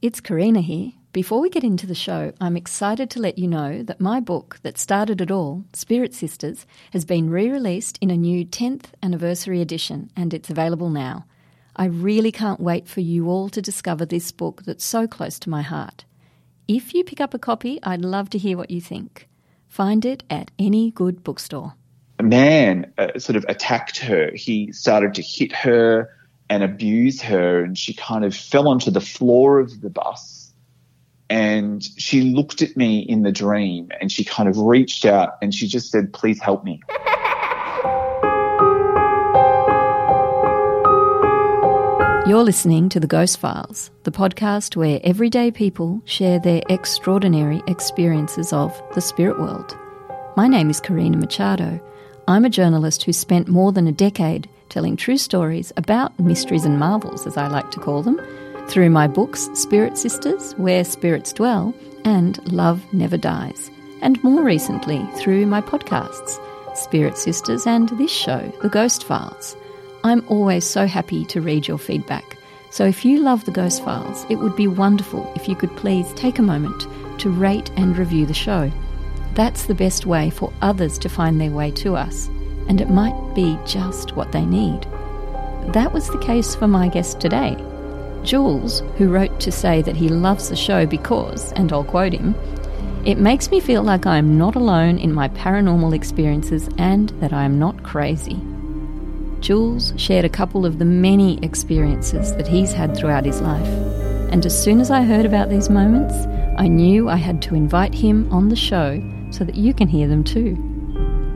[0.00, 0.92] It's Karina here.
[1.12, 4.60] Before we get into the show, I'm excited to let you know that my book
[4.62, 10.08] that started it all, Spirit Sisters, has been re-released in a new 10th anniversary edition
[10.14, 11.24] and it's available now.
[11.74, 15.50] I really can't wait for you all to discover this book that's so close to
[15.50, 16.04] my heart.
[16.68, 19.26] If you pick up a copy, I'd love to hear what you think.
[19.66, 21.74] Find it at any good bookstore.
[22.20, 24.30] A man uh, sort of attacked her.
[24.32, 26.08] He started to hit her
[26.50, 30.52] and abuse her, and she kind of fell onto the floor of the bus.
[31.30, 35.54] And she looked at me in the dream and she kind of reached out and
[35.54, 36.80] she just said, Please help me.
[42.26, 48.52] You're listening to The Ghost Files, the podcast where everyday people share their extraordinary experiences
[48.52, 49.76] of the spirit world.
[50.36, 51.80] My name is Karina Machado.
[52.26, 56.78] I'm a journalist who spent more than a decade telling true stories about mysteries and
[56.78, 58.20] marvels, as I like to call them,
[58.68, 63.70] through my books Spirit Sisters, Where Spirits Dwell, and Love Never Dies,
[64.02, 66.38] and more recently through my podcasts,
[66.76, 69.56] Spirit Sisters and this show, The Ghost Files.
[70.04, 72.36] I'm always so happy to read your feedback.
[72.70, 76.12] So if you love the Ghost Files, it would be wonderful if you could please
[76.14, 76.86] take a moment
[77.20, 78.70] to rate and review the show.
[79.34, 82.28] That's the best way for others to find their way to us,
[82.68, 84.82] and it might be just what they need.
[85.72, 87.56] That was the case for my guest today.
[88.22, 92.34] Jules, who wrote to say that he loves the show because, and I'll quote him,
[93.04, 97.32] it makes me feel like I am not alone in my paranormal experiences and that
[97.32, 98.40] I am not crazy.
[99.40, 103.68] Jules shared a couple of the many experiences that he's had throughout his life.
[104.30, 106.14] And as soon as I heard about these moments,
[106.58, 110.08] I knew I had to invite him on the show so that you can hear
[110.08, 110.77] them too.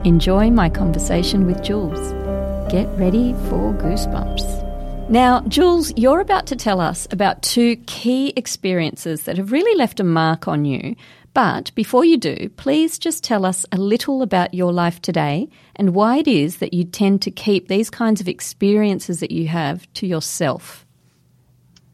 [0.05, 2.11] Enjoy my conversation with Jules.
[2.71, 5.09] Get ready for goosebumps.
[5.09, 9.99] Now, Jules, you're about to tell us about two key experiences that have really left
[9.99, 10.95] a mark on you
[11.33, 15.95] but before you do, please just tell us a little about your life today and
[15.95, 19.91] why it is that you tend to keep these kinds of experiences that you have
[19.93, 20.85] to yourself.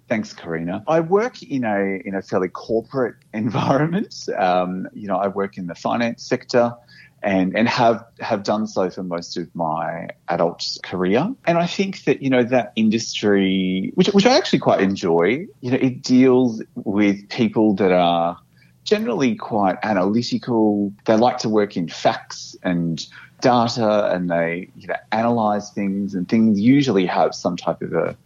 [0.10, 0.84] Thanks, Karina.
[0.88, 4.28] I work in a in a fairly corporate environment.
[4.38, 6.74] Um, you know, I work in the finance sector
[7.22, 11.34] and and have have done so for most of my adult career.
[11.46, 15.72] And I think that you know that industry, which which I actually quite enjoy, you
[15.72, 18.38] know, it deals with people that are
[18.84, 20.94] generally quite analytical.
[21.06, 23.06] They like to work in facts and
[23.42, 28.18] data and they you know, analyze things and things usually have some type of a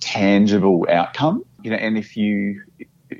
[0.00, 1.44] tangible outcome.
[1.62, 2.62] You know, and if you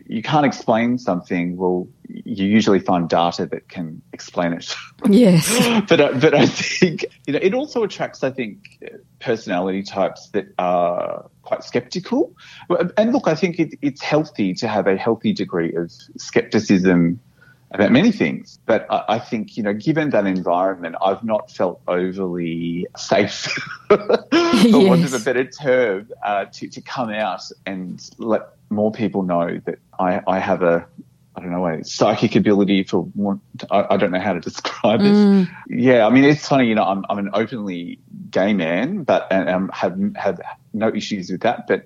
[0.06, 4.74] you can't explain something, well, you usually find data that can explain it.
[5.08, 5.48] Yes.
[5.88, 8.80] but uh, but I think you know it also attracts I think
[9.20, 12.34] personality types that are quite skeptical.
[12.96, 17.20] And look, I think it, it's healthy to have a healthy degree of skepticism
[17.70, 18.58] about many things.
[18.66, 23.46] But I, I, think, you know, given that environment, I've not felt overly safe,
[23.88, 24.72] for yes.
[24.72, 29.60] want of a better term, uh, to, to come out and let more people know
[29.64, 30.86] that I, I have a,
[31.36, 33.38] I don't know, a psychic ability for more,
[33.70, 35.44] I, I don't know how to describe mm.
[35.44, 35.48] it.
[35.68, 37.98] Yeah, I mean, it's funny, you know, I'm, I'm an openly
[38.30, 40.40] gay man, but and um, have have
[40.72, 41.84] no issues with that, but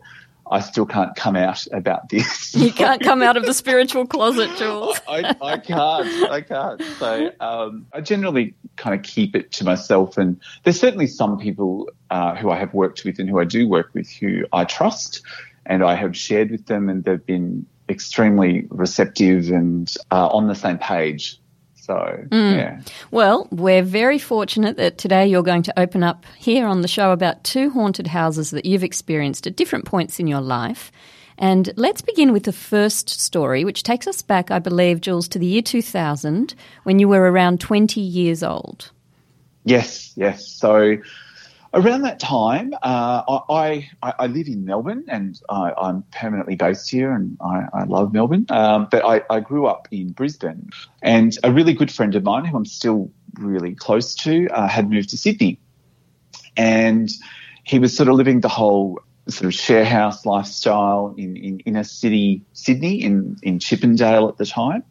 [0.53, 2.55] I still can't come out about this.
[2.63, 5.01] You can't come out of the spiritual closet, Jules.
[5.09, 6.31] I, I, can't.
[6.31, 6.83] I can't.
[6.99, 10.19] So um, I generally kind of keep it to myself.
[10.19, 13.67] And there's certainly some people uh, who I have worked with and who I do
[13.67, 15.23] work with who I trust
[15.67, 20.55] and I have shared with them, and they've been extremely receptive and uh, on the
[20.55, 21.39] same page.
[21.75, 21.95] So,
[22.29, 22.57] mm.
[22.57, 22.81] yeah.
[23.11, 27.11] Well, we're very fortunate that today you're going to open up here on the show
[27.11, 30.93] about two haunted houses that you've experienced at different points in your life.
[31.39, 35.41] And let's begin with the first story, which takes us back, I believe, Jules, to
[35.41, 36.55] the year 2000
[36.85, 38.93] when you were around 20 years old.
[39.65, 40.47] Yes, yes.
[40.47, 40.97] So
[41.75, 46.91] around that time, uh, I, I, I, live in Melbourne and I, am permanently based
[46.91, 48.47] here and I, I love Melbourne.
[48.51, 50.71] Um, but I, I, grew up in Brisbane
[51.03, 54.91] and a really good friend of mine who I'm still really close to uh, had
[54.91, 55.59] moved to Sydney.
[56.57, 57.11] And
[57.65, 61.85] he was sort of living the whole sort of share house lifestyle in, in inner
[61.85, 64.83] city Sydney in, in Chippendale at the time.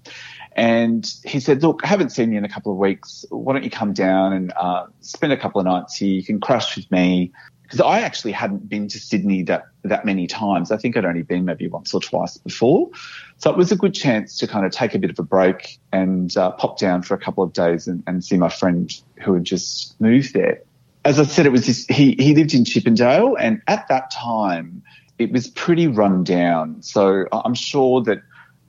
[0.53, 3.25] And he said, look, I haven't seen you in a couple of weeks.
[3.29, 6.13] Why don't you come down and uh, spend a couple of nights here?
[6.13, 7.31] You can crash with me.
[7.63, 10.71] Because I actually hadn't been to Sydney that, that many times.
[10.71, 12.89] I think I'd only been maybe once or twice before.
[13.37, 15.79] So it was a good chance to kind of take a bit of a break
[15.93, 18.91] and uh, pop down for a couple of days and, and see my friend
[19.23, 20.61] who had just moved there.
[21.05, 24.83] As I said, it was this, he, he lived in Chippendale and at that time
[25.17, 26.81] it was pretty run down.
[26.81, 28.21] So I'm sure that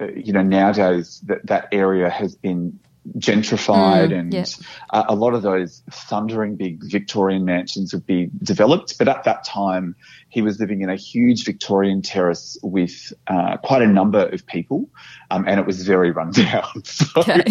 [0.03, 2.79] Uh, you know, nowadays that that area has been
[3.19, 4.45] gentrified mm, and yeah.
[4.91, 8.97] uh, a lot of those thundering big Victorian mansions would be developed.
[8.99, 9.97] But at that time,
[10.29, 14.89] he was living in a huge Victorian terrace with uh, quite a number of people,
[15.31, 16.65] um, and it was very run down.
[16.85, 17.43] so okay.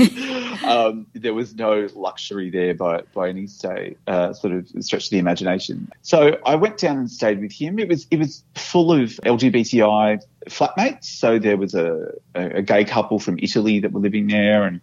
[0.65, 5.11] um, there was no luxury there by, by any say, uh, sort of stretch of
[5.11, 5.91] the imagination.
[6.01, 7.77] So I went down and stayed with him.
[7.77, 11.05] It was it was full of LGBTI flatmates.
[11.05, 14.81] So there was a, a, gay couple from Italy that were living there, and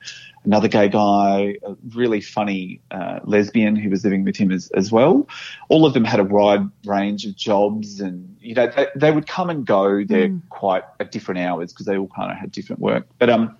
[0.48, 4.90] another gay guy, a really funny uh, lesbian who was living with him as, as
[4.90, 5.28] well.
[5.68, 9.26] All of them had a wide range of jobs, and you know they, they would
[9.26, 10.40] come and go there mm.
[10.48, 13.06] quite at different hours because they all kind of had different work.
[13.18, 13.58] But um,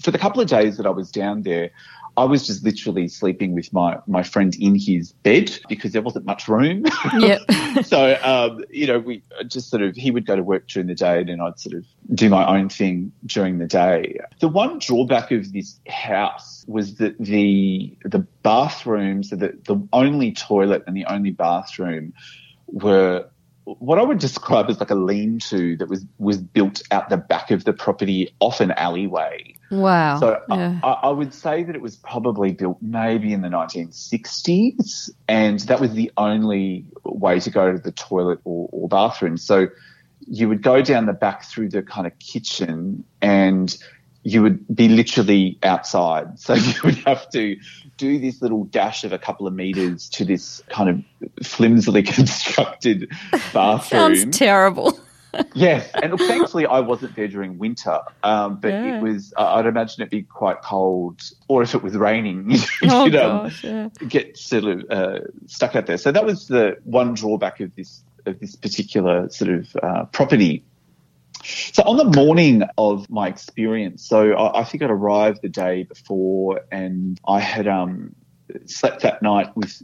[0.00, 1.70] for the couple of days that I was down there,
[2.16, 6.24] I was just literally sleeping with my, my friend in his bed because there wasn't
[6.24, 6.84] much room.
[7.18, 7.40] Yep.
[7.84, 10.94] so, um, you know, we just sort of, he would go to work during the
[10.94, 11.84] day and then I'd sort of
[12.14, 14.18] do my own thing during the day.
[14.40, 20.32] The one drawback of this house was that the, the bathrooms, so the, the only
[20.32, 22.14] toilet and the only bathroom
[22.66, 23.28] were
[23.66, 27.50] what I would describe as like a lean-to that was was built out the back
[27.50, 29.55] of the property off an alleyway.
[29.70, 30.20] Wow.
[30.20, 30.78] So yeah.
[30.82, 35.80] I, I, would say that it was probably built maybe in the 1960s, and that
[35.80, 39.36] was the only way to go to the toilet or, or bathroom.
[39.36, 39.68] So
[40.28, 43.76] you would go down the back through the kind of kitchen and
[44.22, 46.38] you would be literally outside.
[46.38, 47.56] So you would have to
[47.96, 53.08] do this little dash of a couple of meters to this kind of flimsily constructed
[53.52, 54.16] bathroom.
[54.16, 54.98] Sounds terrible.
[55.54, 58.96] Yes, and look, thankfully I wasn't there during winter, um, but yeah.
[58.96, 59.32] it was.
[59.36, 63.64] Uh, I'd imagine it'd be quite cold, or if it was raining, you oh, gosh,
[63.64, 63.88] yeah.
[64.08, 65.98] get sort of uh, stuck out there.
[65.98, 70.64] So that was the one drawback of this of this particular sort of uh, property.
[71.44, 75.84] So on the morning of my experience, so I, I think I'd arrived the day
[75.84, 78.14] before, and I had um,
[78.64, 79.82] slept that night with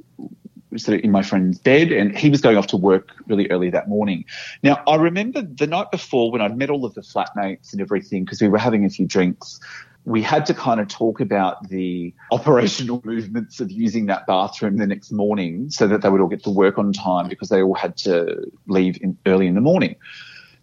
[0.77, 3.71] sort of in my friend's bed, and he was going off to work really early
[3.71, 4.25] that morning.
[4.63, 8.25] Now, I remember the night before when I'd met all of the flatmates and everything,
[8.25, 9.61] because we were having a few drinks.
[10.05, 14.87] We had to kind of talk about the operational movements of using that bathroom the
[14.87, 17.75] next morning so that they would all get to work on time because they all
[17.75, 19.95] had to leave in, early in the morning.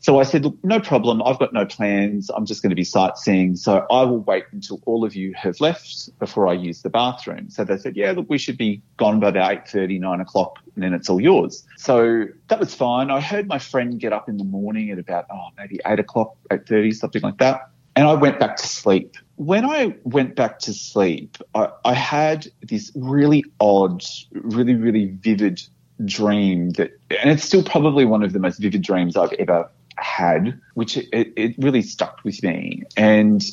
[0.02, 1.22] So I said, look, no problem.
[1.24, 2.30] I've got no plans.
[2.30, 3.58] I'm just going to be sightseeing.
[3.58, 7.50] So I will wait until all of you have left before I use the bathroom.
[7.50, 10.84] So they said, yeah, look, we should be gone by about 8.30, 9 o'clock, and
[10.84, 11.66] then it's all yours.
[11.78, 13.12] So that was fine.
[13.12, 16.36] I heard my friend get up in the morning at about, oh, maybe 8 o'clock,
[16.50, 17.70] 8.30, something like that.
[17.98, 19.18] And I went back to sleep.
[19.36, 25.62] When I went back to sleep, I, I had this really odd, really, really vivid
[26.06, 29.70] dream that, and it's still probably one of the most vivid dreams I've ever
[30.04, 32.84] had, which it, it really stuck with me.
[32.98, 33.44] And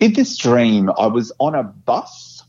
[0.00, 2.42] in this dream, I was on a bus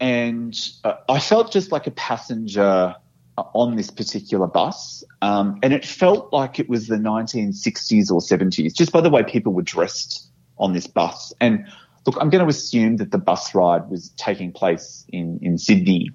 [0.00, 2.96] and uh, I felt just like a passenger
[3.36, 5.04] on this particular bus.
[5.22, 9.22] Um, and it felt like it was the 1960s or 70s, just by the way
[9.22, 11.32] people were dressed on this bus.
[11.40, 11.66] And
[12.06, 16.10] look, I'm going to assume that the bus ride was taking place in, in Sydney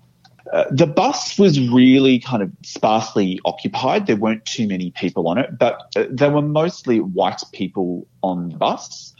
[0.53, 4.07] uh, the bus was really kind of sparsely occupied.
[4.07, 8.49] There weren't too many people on it, but uh, there were mostly white people on
[8.49, 9.13] the bus.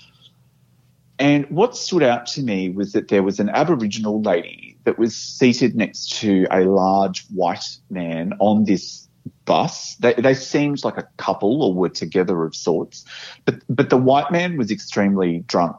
[1.19, 5.15] And what stood out to me was that there was an Aboriginal lady that was
[5.15, 9.07] seated next to a large white man on this
[9.45, 9.95] bus.
[9.95, 13.03] They, they seemed like a couple or were together of sorts,
[13.45, 15.75] but but the white man was extremely drunk,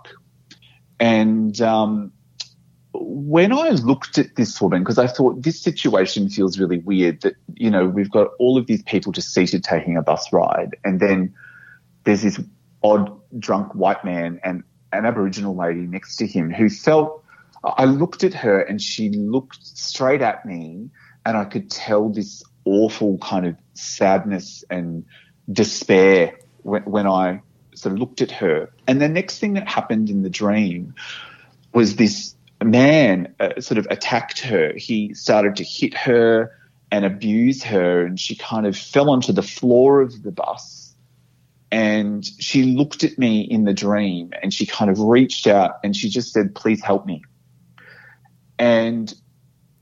[0.98, 2.12] and um,
[3.00, 7.34] when I looked at this woman, because I thought this situation feels really weird that,
[7.54, 11.00] you know, we've got all of these people just seated taking a bus ride, and
[11.00, 11.34] then
[12.04, 12.40] there's this
[12.82, 14.62] odd drunk white man and
[14.92, 17.22] an Aboriginal lady next to him who felt,
[17.62, 20.90] I looked at her and she looked straight at me,
[21.26, 25.04] and I could tell this awful kind of sadness and
[25.50, 27.42] despair when, when I
[27.74, 28.70] sort of looked at her.
[28.86, 30.94] And the next thing that happened in the dream
[31.72, 32.34] was this
[32.64, 34.72] man uh, sort of attacked her.
[34.76, 36.52] He started to hit her
[36.90, 38.04] and abuse her.
[38.04, 40.78] And she kind of fell onto the floor of the bus
[41.70, 45.94] and she looked at me in the dream and she kind of reached out and
[45.94, 47.22] she just said, please help me.
[48.58, 49.12] And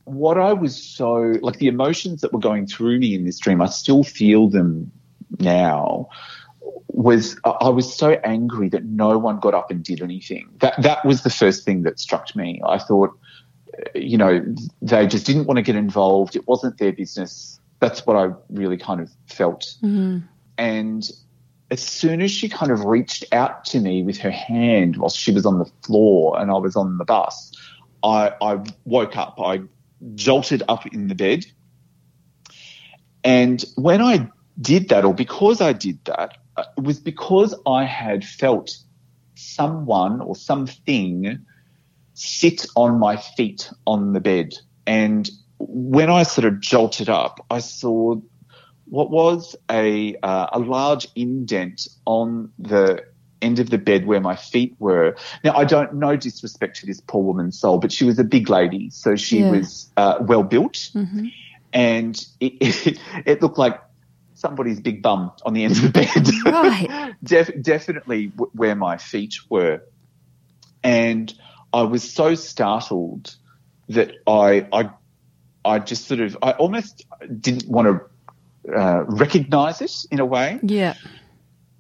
[0.05, 3.63] what I was so like the emotions that were going through me in this dream,
[3.63, 4.91] I still feel them
[5.39, 6.09] now.
[6.89, 10.49] Was I was so angry that no one got up and did anything.
[10.61, 12.61] That that was the first thing that struck me.
[12.67, 13.11] I thought,
[13.95, 14.43] you know,
[14.83, 16.37] they just didn't want to get involved.
[16.37, 17.61] It wasn't their business.
[17.81, 19.75] That's what I really kind of felt.
[19.83, 20.27] Mm-hmm.
[20.57, 21.11] And
[21.71, 25.33] as soon as she kind of reached out to me with her hand while she
[25.33, 27.53] was on the floor and I was on the bus,
[28.03, 29.39] I, I woke up.
[29.41, 29.63] I
[30.15, 31.45] jolted up in the bed.
[33.25, 34.31] And when I
[34.61, 38.71] did that, or because I did that, it was because I had felt
[39.35, 41.45] someone or something
[42.15, 44.55] sit on my feet on the bed.
[44.87, 48.17] And when I sort of jolted up, I saw
[48.87, 53.03] what was a uh, a large indent on the
[53.43, 55.17] end of the bed where my feet were.
[55.45, 58.49] Now I don't no disrespect to this poor woman's soul, but she was a big
[58.49, 59.51] lady, so she Yeah.
[59.51, 61.27] was uh, well built, Mm-hmm.
[61.73, 63.81] and it, it, it looked like
[64.47, 66.29] somebody's big bum on the end of the bed.
[66.47, 67.15] Right.
[67.25, 69.83] Def- definitely w- where my feet were,
[70.83, 71.33] and
[71.73, 73.35] I was so startled
[73.89, 74.91] that I I
[75.65, 77.05] I just sort of I almost
[77.41, 77.87] didn't want
[78.67, 80.95] to uh, recognize it in a way, Yeah.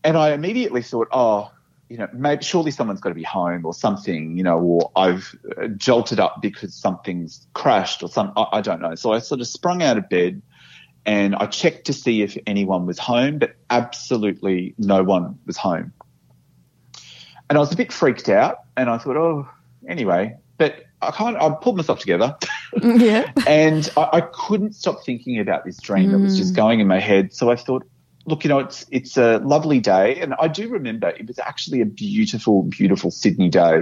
[0.02, 1.50] and I immediately thought, oh,
[1.88, 5.34] you know, maybe surely someone's got to be home or something, you know, or I've
[5.56, 8.94] uh, jolted up because something's crashed or some I, I don't know.
[8.96, 10.42] So I sort of sprung out of bed
[11.06, 15.92] and I checked to see if anyone was home, but absolutely no one was home.
[17.48, 19.48] And I was a bit freaked out, and I thought, oh,
[19.88, 22.36] anyway, but I of I pulled myself together.
[22.82, 23.32] Yeah.
[23.46, 26.56] and I, I couldn't stop thinking about this dream that was just mm.
[26.56, 27.32] going in my head.
[27.32, 27.86] So I thought,
[28.26, 31.80] look, you know, it's it's a lovely day, and I do remember it was actually
[31.80, 33.80] a beautiful, beautiful Sydney day.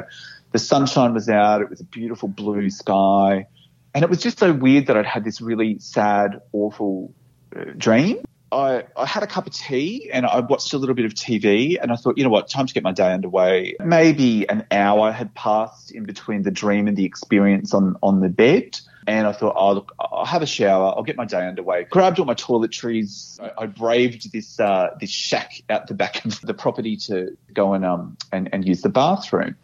[0.52, 1.60] The sunshine was out.
[1.60, 3.48] It was a beautiful blue sky,
[3.94, 7.14] and it was just so weird that I'd had this really sad, awful
[7.56, 8.18] uh, dream.
[8.50, 11.76] I, I had a cup of tea and I watched a little bit of TV
[11.80, 13.74] and I thought, you know what, time to get my day underway.
[13.80, 18.28] Maybe an hour had passed in between the dream and the experience on, on the
[18.28, 18.78] bed.
[19.06, 20.94] And I thought, oh, look, I'll have a shower.
[20.96, 21.84] I'll get my day underway.
[21.84, 23.40] Grabbed all my toiletries.
[23.40, 27.74] I, I braved this, uh, this shack out the back of the property to go
[27.74, 29.56] and, um, and, and use the bathroom.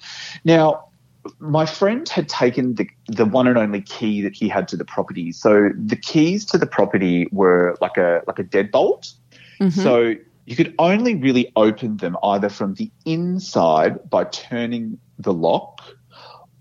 [0.44, 0.89] Now,
[1.38, 4.84] my friend had taken the, the one and only key that he had to the
[4.84, 5.32] property.
[5.32, 9.14] So the keys to the property were like a like a deadbolt.
[9.60, 9.80] Mm-hmm.
[9.80, 10.14] So
[10.46, 15.82] you could only really open them either from the inside by turning the lock,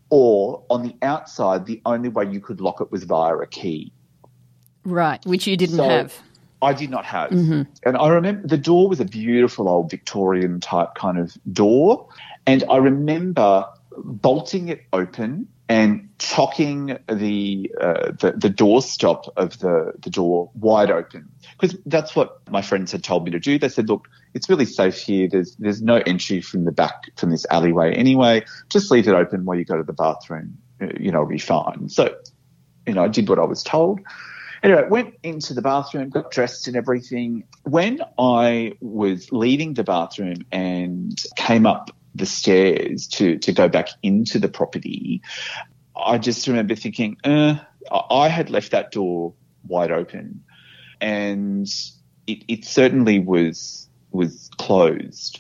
[0.10, 3.92] or on the outside, the only way you could lock it was via a key.
[4.84, 5.26] Right.
[5.26, 6.20] Which you didn't So- have.
[6.62, 7.30] I did not have.
[7.32, 7.62] Mm-hmm.
[7.86, 12.10] And I remember the door was a beautiful old Victorian type kind of door.
[12.46, 13.66] And I remember
[14.04, 20.90] bolting it open and chocking the uh, the, the doorstop of the, the door wide
[20.90, 21.30] open.
[21.60, 23.60] Because that's what my friends had told me to do.
[23.60, 25.28] They said, look, it's really safe here.
[25.30, 28.46] There's there's no entry from the back from this alleyway anyway.
[28.70, 30.58] Just leave it open while you go to the bathroom.
[30.82, 31.90] Uh, You know, it'll be fine.
[31.90, 32.16] So,
[32.88, 34.00] you know, I did what I was told.
[34.62, 37.46] Anyway, went into the bathroom, got dressed and everything.
[37.64, 43.90] When I was leaving the bathroom and came up the stairs to, to go back
[44.04, 45.22] into the property,
[45.96, 47.56] I just remember thinking, uh,
[47.92, 49.34] I had left that door
[49.68, 50.44] wide open
[51.02, 51.68] and
[52.28, 55.40] it, it certainly was was closed.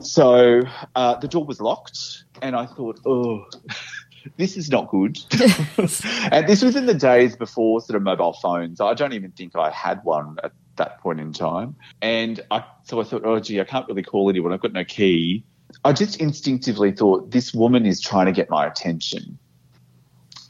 [0.00, 0.62] So
[0.96, 3.44] uh, the door was locked, and I thought, oh,
[4.36, 5.18] this is not good.
[6.32, 8.80] and this was in the days before sort of mobile phones.
[8.80, 11.76] I don't even think I had one at that point in time.
[12.00, 14.52] And I, so I thought, oh, gee, I can't really call anyone.
[14.52, 15.44] I've got no key.
[15.84, 19.38] I just instinctively thought, this woman is trying to get my attention.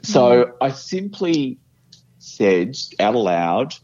[0.03, 1.59] So I simply
[2.19, 3.75] said out aloud,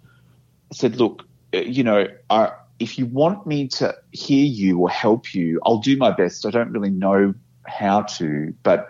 [0.73, 5.35] said, look, uh, you know, I, if you want me to hear you or help
[5.35, 6.45] you, I'll do my best.
[6.45, 7.35] I don't really know
[7.67, 8.89] how to, but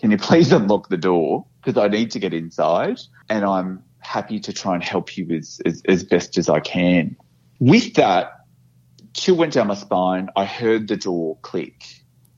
[0.00, 1.46] can you please unlock the door?
[1.62, 5.60] Because I need to get inside and I'm happy to try and help you as,
[5.66, 7.16] as, as best as I can.
[7.58, 8.39] With that,
[9.14, 10.28] chill went down my spine.
[10.36, 11.84] I heard the door click.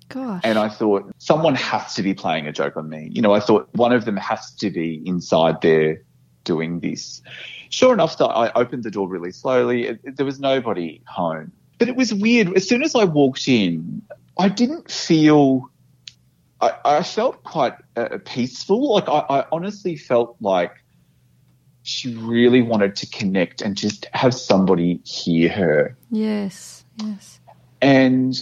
[0.09, 0.43] Gosh.
[0.45, 3.09] And I thought someone has to be playing a joke on me.
[3.13, 6.03] You know, I thought one of them has to be inside there
[6.45, 7.23] doing this.
[7.71, 9.87] Sure enough, though, I opened the door really slowly.
[9.87, 11.53] It, it- there was nobody home.
[11.79, 12.55] But it was weird.
[12.55, 14.03] As soon as I walked in,
[14.39, 15.69] I didn't feel.
[16.61, 18.93] I, I felt quite uh, peaceful.
[18.95, 20.73] Like I, I honestly felt like
[21.83, 25.97] she really wanted to connect and just have somebody hear her.
[26.11, 27.41] Yes, yes.
[27.81, 28.35] And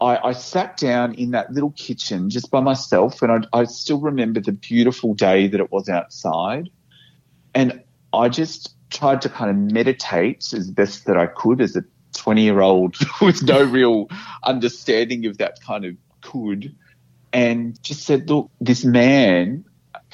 [0.00, 4.00] I, I sat down in that little kitchen just by myself, and I, I still
[4.00, 6.68] remember the beautiful day that it was outside.
[7.54, 11.84] And I just tried to kind of meditate as best that I could as a
[12.14, 14.08] 20 year old with no real
[14.42, 16.74] understanding of that kind of could
[17.32, 19.64] and just said, look, this man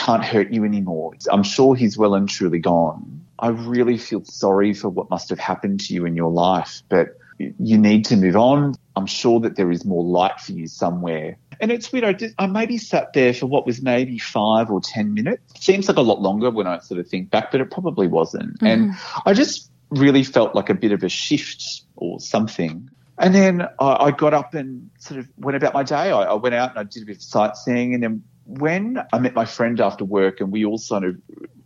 [0.01, 1.13] can't hurt you anymore.
[1.31, 3.27] I'm sure he's well and truly gone.
[3.39, 7.19] I really feel sorry for what must have happened to you in your life, but
[7.39, 8.75] you need to move on.
[8.97, 11.37] I'm sure that there is more light for you somewhere.
[11.61, 12.05] And it's weird.
[12.05, 15.43] I, did, I maybe sat there for what was maybe five or 10 minutes.
[15.61, 18.55] Seems like a lot longer when I sort of think back, but it probably wasn't.
[18.55, 18.67] Mm-hmm.
[18.67, 18.95] And
[19.27, 22.89] I just really felt like a bit of a shift or something.
[23.19, 26.11] And then I, I got up and sort of went about my day.
[26.11, 27.93] I, I, went out and I did a bit of sightseeing.
[27.93, 28.23] And then
[28.59, 31.17] when I met my friend after work and we all sort of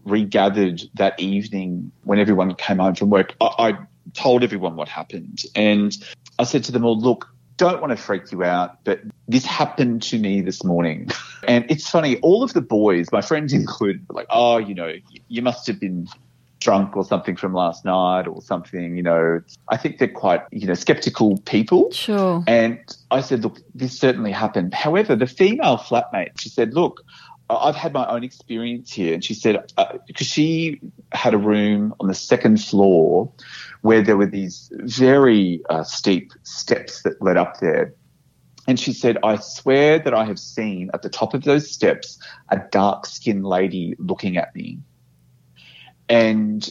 [0.04, 3.78] regathered that evening when everyone came home from work, I, I
[4.12, 5.42] told everyone what happened.
[5.54, 5.96] And
[6.38, 10.02] I said to them all, look, don't want to freak you out, but this happened
[10.02, 11.08] to me this morning.
[11.46, 14.94] And it's funny, all of the boys, my friends included, like, oh, you know,
[15.28, 16.08] you must have been
[16.64, 19.40] drunk or something from last night or something, you know.
[19.68, 21.90] I think they're quite, you know, skeptical people.
[21.92, 22.42] Sure.
[22.46, 22.78] And
[23.10, 24.72] I said, look, this certainly happened.
[24.72, 27.02] However, the female flatmate, she said, look,
[27.50, 29.12] I've had my own experience here.
[29.12, 30.80] And she said, uh, because she
[31.12, 33.30] had a room on the second floor
[33.82, 37.92] where there were these very uh, steep steps that led up there.
[38.66, 42.18] And she said, I swear that I have seen at the top of those steps
[42.48, 44.78] a dark skinned lady looking at me.
[46.08, 46.68] And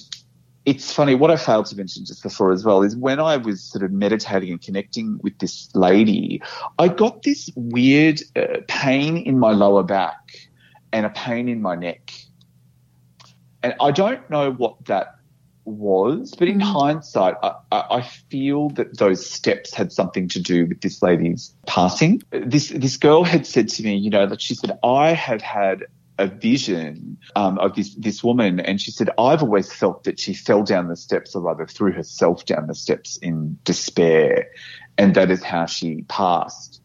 [0.66, 3.62] it's funny, what I failed to mention just before as well is when I was
[3.62, 6.42] sort of meditating and connecting with this lady,
[6.80, 10.20] I got this weird uh, pain in my lower back
[10.92, 12.14] and a pain in my neck.
[13.62, 15.16] And I don't know what that
[15.66, 16.64] was, but in mm.
[16.64, 22.22] hindsight, I, I, feel that those steps had something to do with this lady's passing.
[22.32, 25.86] This this girl had said to me, you know, that she said, I have had
[26.18, 30.34] a vision um, of this this woman, and she said, "I've always felt that she
[30.34, 34.48] fell down the steps, or rather threw herself down the steps in despair,
[34.98, 36.82] and that is how she passed."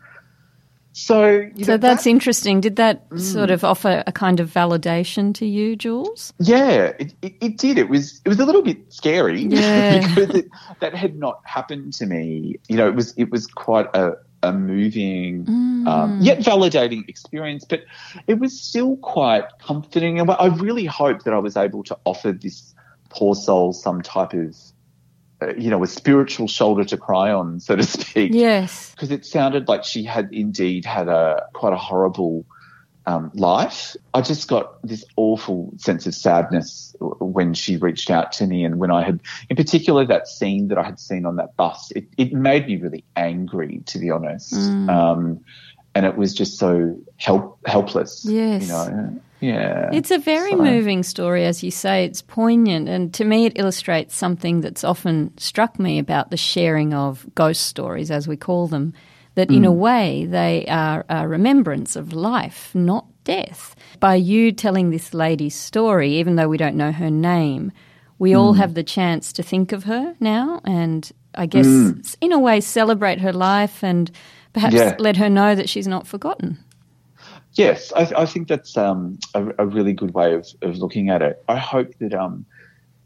[0.93, 2.61] So, so know, that's that, interesting.
[2.61, 6.33] Did that mm, sort of offer a kind of validation to you, Jules?
[6.41, 7.79] Yeah, it, it, it did.
[7.79, 10.09] It was it was a little bit scary yeah.
[10.09, 10.49] because it,
[10.81, 12.57] that had not happened to me.
[12.69, 15.45] You know, it was it was quite a a moving,
[15.89, 16.15] um, mm.
[16.15, 17.81] um, yet validating experience, but
[18.27, 20.21] it was still quite comforting.
[20.21, 22.75] And I really hope that I was able to offer this
[23.11, 24.57] poor soul some type of,
[25.41, 28.33] uh, you know, a spiritual shoulder to cry on, so to speak.
[28.35, 28.91] Yes.
[28.93, 32.45] Because it sounded like she had indeed had a quite a horrible
[33.07, 33.97] um, life.
[34.13, 38.79] I just got this awful sense of sadness when she reached out to me, and
[38.79, 41.91] when I had, in particular, that scene that I had seen on that bus.
[41.93, 44.53] It, it made me really angry, to be honest.
[44.53, 44.91] Mm.
[44.91, 45.41] Um,
[45.99, 48.25] and it was just so help helpless.
[48.25, 48.63] Yes.
[48.63, 49.21] You know?
[49.41, 49.91] Yeah.
[49.93, 50.59] It's a very so.
[50.59, 52.05] moving story, as you say.
[52.05, 52.89] It's poignant.
[52.89, 57.63] And to me, it illustrates something that's often struck me about the sharing of ghost
[57.63, 58.95] stories, as we call them
[59.35, 59.77] that in a mm.
[59.77, 63.75] way they are a remembrance of life, not death.
[63.99, 67.73] By you telling this lady's story, even though we don't know her name,
[68.21, 68.39] we mm.
[68.39, 72.17] all have the chance to think of her now and I guess mm.
[72.21, 74.11] in a way celebrate her life and
[74.53, 74.97] perhaps yeah.
[74.99, 76.59] let her know that she's not forgotten.
[77.55, 81.23] Yes, I, I think that's um, a, a, really good way of, of, looking at
[81.23, 81.43] it.
[81.49, 82.45] I hope that um,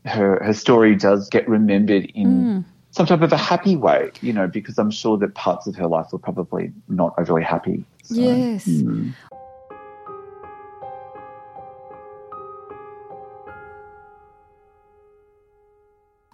[0.05, 4.33] her her story does get remembered in mm some type of a happy way, you
[4.33, 7.85] know, because I'm sure that parts of her life were probably not overly happy.
[8.05, 8.67] So, yes.
[8.67, 9.11] Hmm.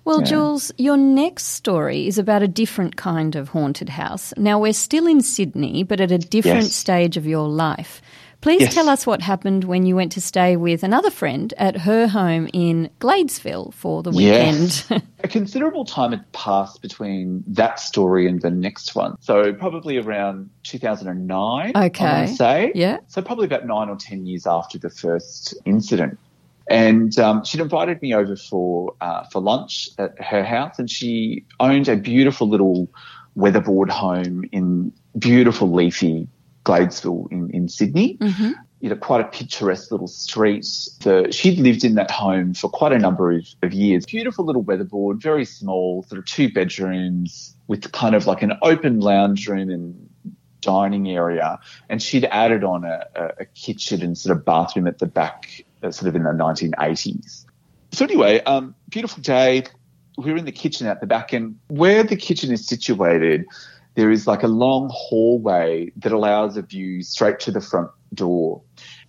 [0.09, 0.29] Well, yeah.
[0.29, 4.33] Jules, your next story is about a different kind of haunted house.
[4.39, 6.75] Now, we're still in Sydney, but at a different yes.
[6.75, 8.01] stage of your life.
[8.41, 8.73] Please yes.
[8.73, 12.49] tell us what happened when you went to stay with another friend at her home
[12.55, 14.83] in Gladesville for the weekend.
[14.89, 15.03] Yes.
[15.25, 19.21] a considerable time had passed between that story and the next one.
[19.21, 22.05] So probably around 2009, okay.
[22.05, 22.73] I want to say.
[22.75, 22.97] Yeah.
[23.09, 26.19] So probably about nine or 10 years after the first incident.
[26.69, 31.47] And um, she'd invited me over for uh, for lunch at her house, and she
[31.61, 32.91] owned a beautiful little
[33.35, 36.29] weatherboard home in beautiful leafy
[36.65, 38.19] Gladesville in, in Sydney.
[38.19, 38.53] Mm-hmm.
[38.81, 40.67] You know, quite a picturesque little street.
[41.01, 44.07] The, she'd lived in that home for quite a number of, of years.
[44.07, 49.01] Beautiful little weatherboard, very small, sort of two bedrooms with kind of like an open
[49.01, 50.09] lounge room and
[50.61, 51.59] dining area.
[51.89, 53.07] And she'd added on a,
[53.41, 57.45] a, kitchen and sort of bathroom at the back, sort of in the 1980s
[57.93, 59.65] So anyway, um, beautiful day.
[60.17, 63.47] We're in the kitchen at the back, and where the kitchen is situated,
[63.95, 68.61] there is like a long hallway that allows a view straight to the front door.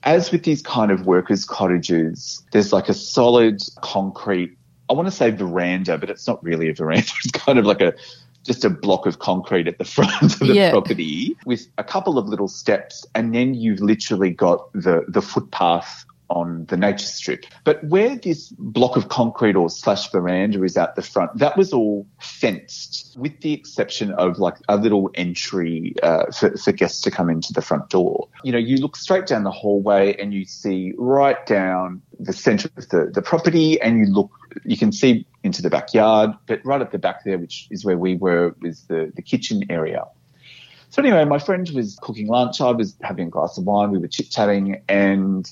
[0.04, 4.56] As with these kind of workers' cottages, there's like a solid concrete,
[4.90, 7.04] I want to say veranda, but it's not really a veranda.
[7.24, 7.94] It's kind of like a
[8.46, 10.72] just a block of concrete at the front of the Yeah.
[10.72, 16.06] property with a couple of little steps, and then you've literally got the the footpath
[16.30, 17.46] on the nature strip.
[17.64, 21.74] But where this block of concrete or slash veranda is at the front, that was
[21.74, 27.12] all fenced, with the exception of like a little entry uh, for, for guests to
[27.12, 28.28] come into the front door.
[28.44, 32.70] You know, you look straight down the hallway and you see right down the centre
[32.78, 34.32] of the, the property, and you look,
[34.66, 37.98] you can see into the backyard, but right at the back there, which is where
[37.98, 40.04] we were, was the, the kitchen area.
[40.92, 42.60] So anyway, my friend was cooking lunch.
[42.62, 43.92] I was having a glass of wine.
[43.92, 45.50] We were chit chatting, and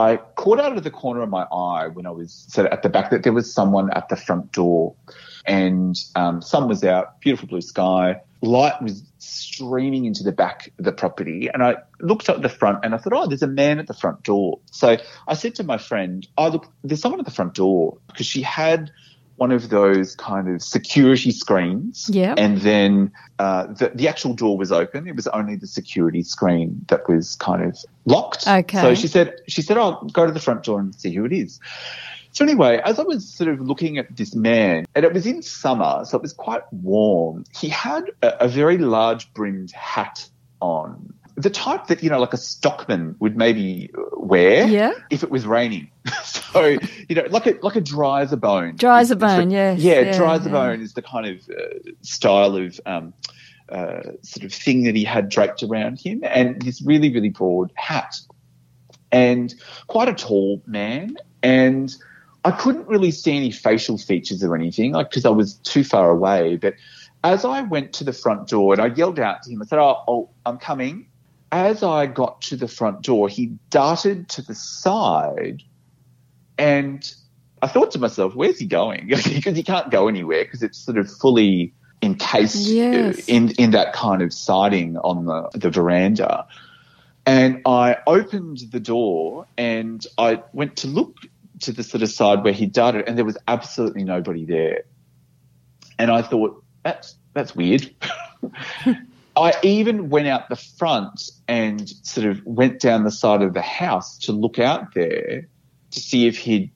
[0.00, 2.82] I caught out of the corner of my eye when I was sort of at
[2.82, 4.94] the back that there was someone at the front door,
[5.44, 10.84] and um, sun was out, beautiful blue sky, light was streaming into the back of
[10.84, 13.78] the property, and I looked up the front and I thought, oh, there's a man
[13.78, 14.60] at the front door.
[14.70, 14.96] So
[15.28, 18.42] I said to my friend, oh, look, there's someone at the front door because she
[18.42, 18.90] had
[19.40, 22.10] one of those kind of security screens.
[22.12, 22.34] Yeah.
[22.36, 25.08] And then uh, the, the actual door was open.
[25.08, 28.46] It was only the security screen that was kind of locked.
[28.46, 28.82] Okay.
[28.82, 31.32] So she said, she said, oh, go to the front door and see who it
[31.32, 31.58] is.
[32.32, 35.40] So anyway, as I was sort of looking at this man, and it was in
[35.40, 40.28] summer, so it was quite warm, he had a, a very large brimmed hat
[40.60, 41.14] on.
[41.40, 44.92] The type that, you know, like a stockman would maybe wear Yeah.
[45.10, 45.90] if it was raining.
[46.24, 48.76] so, you know, like a, like a Driza-Bone.
[48.76, 49.80] Dry as a bone, yes.
[49.80, 53.14] Yeah, Yeah, Driza-Bone is the kind of uh, style of um,
[53.70, 57.72] uh, sort of thing that he had draped around him, and this really, really broad
[57.76, 58.18] hat,
[59.12, 59.54] and
[59.86, 61.94] quite a tall man, and
[62.44, 66.10] I couldn't really see any facial features or anything, like because I was too far
[66.10, 66.56] away.
[66.56, 66.74] But
[67.22, 69.78] as I went to the front door and I yelled out to him, I said,
[69.78, 71.06] "Oh, oh I'm coming."
[71.52, 75.62] As I got to the front door, he darted to the side,
[76.56, 77.12] and
[77.60, 80.96] I thought to myself, "Where's he going?" because he can't go anywhere because it's sort
[80.98, 83.28] of fully encased uh, Yes.
[83.28, 86.46] in in that kind of siding on the the veranda.
[87.26, 91.16] And I opened the door and I went to look
[91.60, 94.84] to the sort of side where he darted, and there was absolutely nobody there.
[95.98, 97.94] And I thought, that's that's weird.
[99.40, 103.62] I even went out the front and sort of went down the side of the
[103.62, 105.48] house to look out there
[105.90, 106.70] to see if he'd,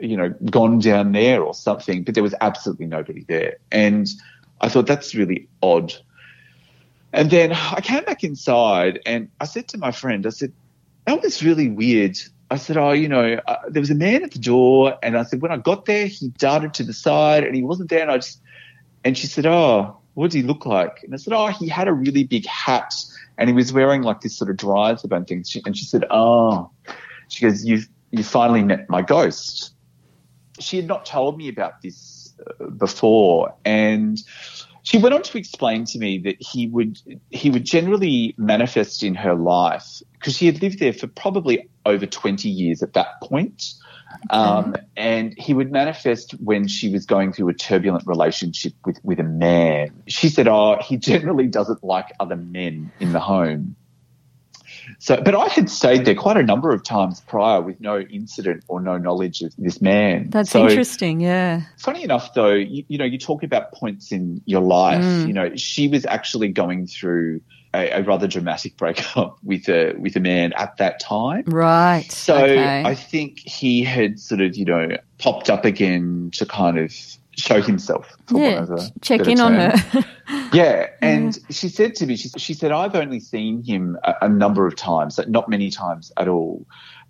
[0.00, 3.58] you know, gone down there or something, but there was absolutely nobody there.
[3.70, 4.08] And
[4.60, 5.94] I thought that's really odd.
[7.12, 10.52] And then I came back inside and I said to my friend, I said,
[11.06, 12.18] that was really weird.
[12.50, 14.96] I said, oh, you know, uh, there was a man at the door.
[15.02, 17.90] And I said, when I got there, he darted to the side and he wasn't
[17.90, 18.02] there.
[18.02, 18.40] And I just,
[19.04, 21.02] and she said, oh, what did he look like?
[21.02, 22.94] And I said, oh, he had a really big hat
[23.36, 25.42] and he was wearing like this sort of dry bone thing.
[25.42, 26.70] She, and she said, oh,
[27.28, 29.74] she goes, you've, you finally met my ghost.
[30.60, 33.54] She had not told me about this uh, before.
[33.64, 34.22] And
[34.84, 37.00] she went on to explain to me that he would
[37.30, 42.06] he would generally manifest in her life because she had lived there for probably over
[42.06, 43.74] 20 years at that point.
[44.30, 49.20] Um, and he would manifest when she was going through a turbulent relationship with, with
[49.20, 50.02] a man.
[50.06, 53.76] She said, Oh, he generally doesn't like other men in the home.
[54.98, 58.64] So, but I had stayed there quite a number of times prior with no incident
[58.68, 60.30] or no knowledge of this man.
[60.30, 61.62] That's So- interesting, yeah.
[61.78, 65.02] Funny enough, though, you, you know, you talk about points in your life.
[65.02, 65.26] Mm.
[65.26, 67.40] You know, she was actually going through
[67.74, 71.44] a, a rather dramatic breakup with a with a man at that time.
[71.46, 72.10] Right.
[72.10, 72.82] So okay.
[72.84, 76.94] I think he had sort of, you know, popped up again to kind of
[77.36, 78.16] show himself.
[78.30, 79.74] Yeah, want of a check in on her.
[80.54, 84.28] Yeah, and she said to me, she, she said, I've only seen him a, a
[84.28, 86.64] number of times, not many times at all.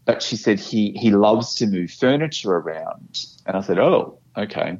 [0.04, 3.24] But she said he, he loves to move furniture around.
[3.46, 4.78] And I said, oh, okay.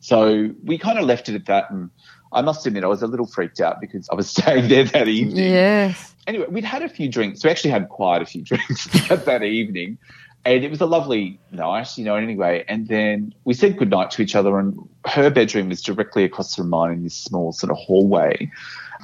[0.00, 1.70] So we kind of left it at that.
[1.70, 1.90] And
[2.36, 5.08] I must admit, I was a little freaked out because I was staying there that
[5.08, 6.14] evening yes.
[6.26, 7.42] anyway, we'd had a few drinks.
[7.42, 9.98] We actually had quite a few drinks that evening.
[10.44, 12.64] And it was a lovely night, you know, anyway.
[12.68, 16.70] And then we said goodnight to each other, and her bedroom was directly across from
[16.70, 18.48] mine in this small sort of hallway.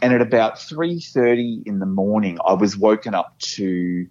[0.03, 4.07] And at about 3.30 in the morning, I was woken up to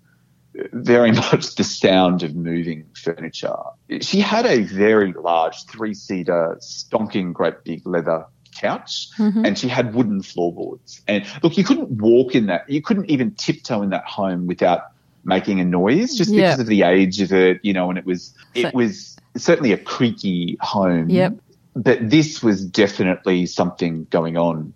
[0.73, 3.55] very much the sound of moving furniture.
[4.01, 9.45] She had a very large three-seater, stonking great big leather couch Mhm.
[9.45, 11.01] and she had wooden floorboards.
[11.07, 12.69] And look, you couldn't walk in that.
[12.69, 14.81] You couldn't even tiptoe in that home without
[15.23, 18.33] making a noise just because of the age of it, you know, and it was
[18.55, 21.09] it So- was certainly a creaky home.
[21.09, 21.37] Yep.
[21.75, 24.73] But this was definitely something going on.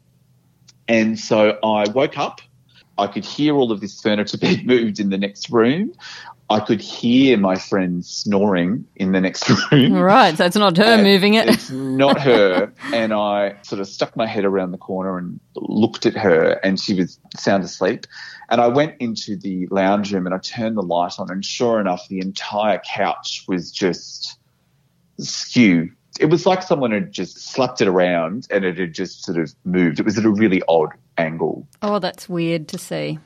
[0.88, 2.42] And so I woke up.
[2.98, 5.92] I could hear all of this furniture being moved in the next room.
[6.50, 9.94] I could hear my friend snoring in the next room.
[9.94, 11.50] Right, so it's not her moving it.
[11.50, 12.72] It's not her.
[12.94, 16.80] and I sort of stuck my head around the corner and looked at her, and
[16.80, 18.06] she was sound asleep.
[18.50, 21.80] And I went into the lounge room and I turned the light on, and sure
[21.80, 24.38] enough, the entire couch was just
[25.20, 25.92] skew.
[26.20, 29.54] It was like someone had just slapped it around and it had just sort of
[29.66, 30.00] moved.
[30.00, 31.68] It was at a really odd angle.
[31.82, 33.20] Oh, that's weird to see.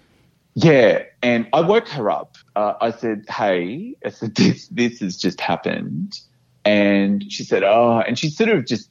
[0.55, 2.37] Yeah, and I woke her up.
[2.55, 6.19] Uh, I said, "Hey," I said, "This this has just happened,"
[6.65, 8.89] and she said, "Oh," and she sort of just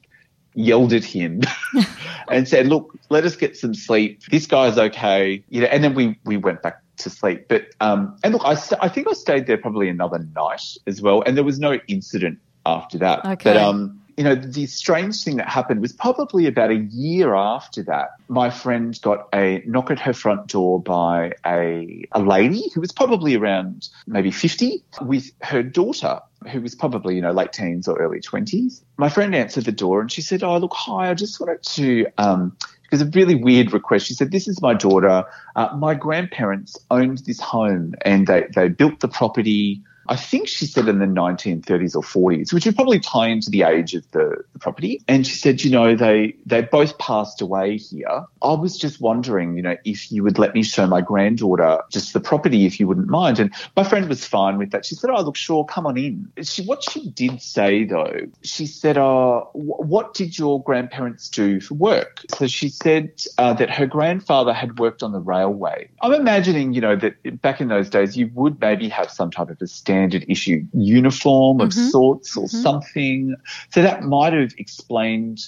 [0.55, 1.41] yelled at him
[2.29, 4.23] and said, "Look, let us get some sleep.
[4.31, 7.47] This guy's okay." You know, and then we we went back to sleep.
[7.47, 11.01] But um, and look, I st- I think I stayed there probably another night as
[11.01, 13.25] well, and there was no incident after that.
[13.25, 13.53] Okay.
[13.53, 17.81] But um, you know, the strange thing that happened was probably about a year after
[17.83, 18.09] that.
[18.27, 22.91] My friend got a knock at her front door by a, a lady who was
[22.91, 26.19] probably around maybe 50 with her daughter
[26.51, 28.81] who was probably, you know, late teens or early 20s.
[28.97, 32.07] My friend answered the door and she said, Oh, look, hi, I just wanted to,
[32.17, 34.07] um, because a really weird request.
[34.07, 35.23] She said, This is my daughter.
[35.55, 39.81] Uh, my grandparents owned this home and they, they built the property.
[40.09, 43.61] I think she said in the 1930s or 40s, which would probably tie into the
[43.61, 45.03] age of the, the property.
[45.07, 48.25] And she said, you know, they, they both passed away here.
[48.41, 52.13] I was just wondering, you know, if you would let me show my granddaughter just
[52.13, 53.37] the property, if you wouldn't mind.
[53.37, 54.83] And my friend was fine with that.
[54.83, 56.27] She said, oh, look, sure, come on in.
[56.41, 61.75] She, what she did say though, she said, wh- what did your grandparents do for
[61.75, 62.25] work?
[62.33, 65.91] So she said uh, that her grandfather had worked on the railway.
[66.01, 69.49] I'm imagining, you know, that back in those days, you would maybe have some type
[69.49, 69.67] of a
[69.99, 71.89] standard issue uniform of Mhm.
[71.89, 73.35] sorts or something.
[73.71, 75.39] So that might have explained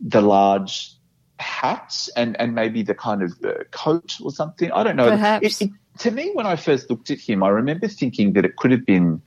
[0.00, 0.92] the large
[1.38, 4.72] hat and, and maybe the kind of uh, coat or something.
[4.72, 5.10] I don't know.
[5.10, 5.60] Perhaps.
[5.60, 8.56] It, it, to me, when I first looked at him, I remember thinking that it
[8.56, 9.20] could have been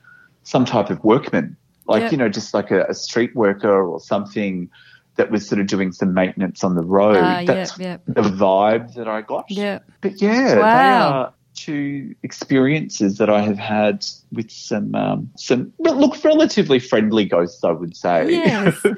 [0.43, 1.55] some type of workman,
[1.87, 2.11] like, Yep.
[2.11, 4.69] you know, just like a, a street worker or something
[5.15, 7.15] that was sort of doing some maintenance on the road.
[7.15, 8.01] Yep, That's yep.
[8.07, 9.45] the vibe that I got.
[9.49, 9.79] Yeah.
[10.01, 11.11] But yeah, they Wow.
[11.11, 17.63] are two experiences that I have had with some um, some look relatively friendly ghosts,
[17.63, 18.31] I would say.
[18.31, 18.83] Yes.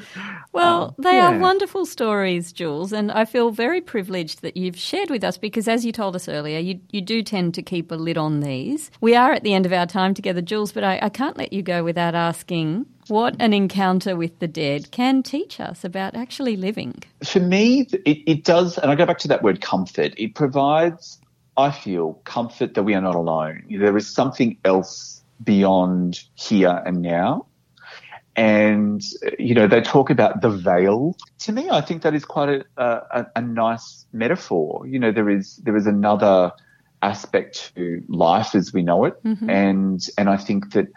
[0.56, 5.10] Well, Um, they are wonderful stories, Jules, and I feel very privileged that you've shared
[5.10, 7.96] with us because, as you told us earlier, you, you do tend to keep a
[7.96, 8.90] lid on these.
[9.02, 11.52] We are at the end of our time together, Jules, but I, I can't let
[11.52, 16.56] you go without asking what an encounter with the dead can teach us about actually
[16.56, 17.04] living.
[17.26, 20.14] For me, it, it does, and I go back to that word comfort.
[20.18, 21.20] It provides,
[21.58, 23.64] I feel, comfort that we are not alone.
[23.70, 27.48] There is something else beyond here and now.
[28.36, 29.02] And,
[29.40, 31.16] you know, they talk about the veil.
[31.40, 34.86] To me, I think that is quite a, a, a nice metaphor.
[34.86, 36.52] You know, there is, there is another
[37.02, 39.24] aspect to life as we know it.
[39.24, 39.50] Mm-hmm.
[39.50, 40.88] And, and I think that,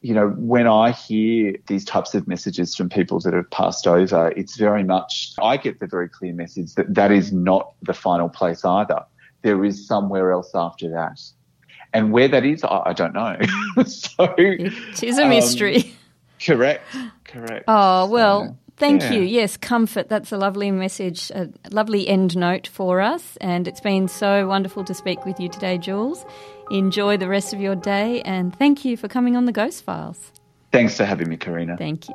[0.00, 4.32] you know, when I hear these types of messages from people that have passed over,
[4.34, 8.30] it's very much, I get the very clear message that that is not the final
[8.30, 9.04] place either.
[9.44, 11.20] There is somewhere else after that.
[11.92, 13.36] And where that is, I, I don't know.
[13.86, 15.94] so, It is a um, mystery.
[16.44, 16.82] correct,
[17.24, 17.64] correct.
[17.68, 19.12] Oh, well, So, thank yeah.
[19.12, 19.20] you.
[19.22, 20.08] Yes, comfort.
[20.08, 23.36] That's a lovely message, a lovely end note for us.
[23.40, 26.24] And it's been so wonderful to speak with you today, Jules.
[26.70, 28.22] Enjoy the rest of your day.
[28.22, 30.32] And thank you for coming on the Ghost Files.
[30.72, 31.76] Thanks for having me, Karina.
[31.76, 32.14] Thank you.